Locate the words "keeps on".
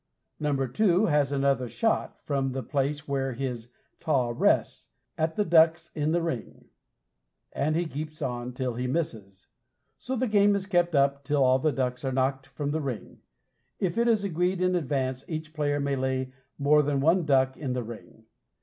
7.85-8.53